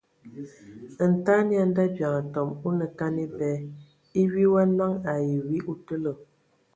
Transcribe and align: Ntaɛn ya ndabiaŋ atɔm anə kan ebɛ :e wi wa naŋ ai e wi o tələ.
Ntaɛn 1.11 1.47
ya 1.55 1.63
ndabiaŋ 1.69 2.13
atɔm 2.21 2.49
anə 2.67 2.85
kan 2.97 3.15
ebɛ 3.25 3.49
:e 4.19 4.21
wi 4.31 4.43
wa 4.53 4.63
naŋ 4.77 4.93
ai 5.11 5.25
e 5.35 5.37
wi 5.47 5.57
o 5.71 5.73
tələ. 5.85 6.11